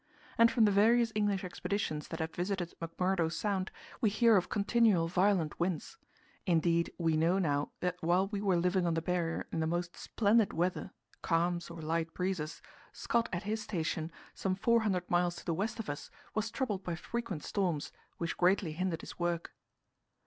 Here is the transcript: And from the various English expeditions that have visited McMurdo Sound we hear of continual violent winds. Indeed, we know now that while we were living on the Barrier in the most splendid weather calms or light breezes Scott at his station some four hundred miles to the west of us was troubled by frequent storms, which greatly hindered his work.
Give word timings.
And 0.35 0.49
from 0.51 0.65
the 0.65 0.71
various 0.71 1.11
English 1.13 1.43
expeditions 1.43 2.07
that 2.07 2.19
have 2.19 2.33
visited 2.33 2.73
McMurdo 2.81 3.31
Sound 3.31 3.69
we 4.01 4.09
hear 4.09 4.35
of 4.35 4.49
continual 4.49 5.07
violent 5.07 5.59
winds. 5.59 5.95
Indeed, 6.47 6.91
we 6.97 7.15
know 7.15 7.37
now 7.37 7.69
that 7.81 7.97
while 8.01 8.25
we 8.27 8.41
were 8.41 8.57
living 8.57 8.87
on 8.87 8.95
the 8.95 9.01
Barrier 9.03 9.45
in 9.51 9.59
the 9.59 9.67
most 9.67 9.95
splendid 9.95 10.53
weather 10.53 10.89
calms 11.21 11.69
or 11.69 11.83
light 11.83 12.15
breezes 12.15 12.63
Scott 12.91 13.29
at 13.31 13.43
his 13.43 13.61
station 13.61 14.11
some 14.33 14.55
four 14.55 14.79
hundred 14.79 15.07
miles 15.07 15.35
to 15.35 15.45
the 15.45 15.53
west 15.53 15.77
of 15.79 15.87
us 15.87 16.09
was 16.33 16.49
troubled 16.49 16.83
by 16.83 16.95
frequent 16.95 17.43
storms, 17.43 17.91
which 18.17 18.37
greatly 18.37 18.71
hindered 18.71 19.01
his 19.01 19.19
work. 19.19 19.53